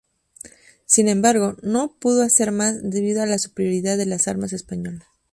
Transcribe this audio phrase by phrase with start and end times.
[0.87, 5.03] Sin embargo, no pudo hacer más, debido a la superioridad de las armas españolas.